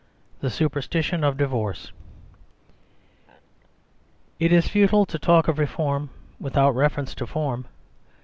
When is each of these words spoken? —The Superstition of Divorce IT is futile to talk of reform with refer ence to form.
—The 0.41 0.49
Superstition 0.49 1.23
of 1.23 1.37
Divorce 1.37 1.91
IT 4.39 4.51
is 4.51 4.67
futile 4.67 5.05
to 5.05 5.19
talk 5.19 5.47
of 5.47 5.59
reform 5.59 6.09
with 6.39 6.57
refer 6.57 7.01
ence 7.01 7.13
to 7.13 7.27
form. 7.27 7.67